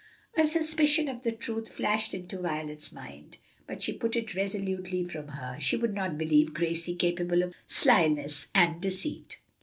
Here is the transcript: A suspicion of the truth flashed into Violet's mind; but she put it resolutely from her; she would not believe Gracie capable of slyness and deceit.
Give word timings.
A 0.35 0.47
suspicion 0.47 1.07
of 1.07 1.21
the 1.21 1.31
truth 1.31 1.69
flashed 1.71 2.15
into 2.15 2.39
Violet's 2.39 2.91
mind; 2.91 3.37
but 3.67 3.83
she 3.83 3.93
put 3.93 4.15
it 4.15 4.33
resolutely 4.33 5.03
from 5.03 5.27
her; 5.27 5.59
she 5.59 5.77
would 5.77 5.93
not 5.93 6.17
believe 6.17 6.55
Gracie 6.55 6.95
capable 6.95 7.43
of 7.43 7.53
slyness 7.67 8.47
and 8.55 8.81
deceit. 8.81 9.37